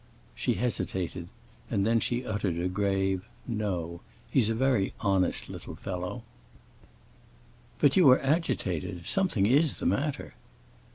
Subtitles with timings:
[0.33, 1.27] She hesitated,
[1.69, 4.01] and then she uttered a grave "No!
[4.31, 6.23] he's a very honest little fellow."
[7.77, 9.05] "But you are agitated.
[9.05, 10.33] Something is the matter."